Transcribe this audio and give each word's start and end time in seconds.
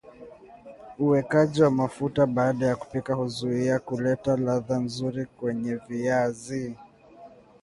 Uwekaji 0.99 1.63
wa 1.63 1.71
mafuta 1.71 2.25
baada 2.25 2.65
ya 2.65 2.75
kupika 2.75 3.13
huzuia 3.13 3.77
huleta 3.85 4.37
ladha 4.37 4.77
nzuri 4.77 5.27
kenye 5.39 5.75
viazi 5.75 6.75